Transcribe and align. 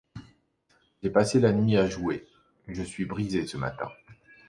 J'ai 1.03 1.11
passé 1.11 1.39
la 1.39 1.53
nuit 1.53 1.77
à 1.77 1.87
jouer; 1.87 2.25
je 2.67 2.81
suis 2.81 3.05
brisé, 3.05 3.45
ce 3.45 3.57
matin. 3.57 3.89